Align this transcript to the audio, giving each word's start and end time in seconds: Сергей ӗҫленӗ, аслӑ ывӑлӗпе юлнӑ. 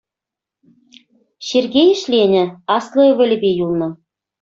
Сергей 1.51 1.89
ӗҫленӗ, 2.03 2.43
аслӑ 2.81 3.03
ывӑлӗпе 3.15 3.49
юлнӑ. 3.65 3.89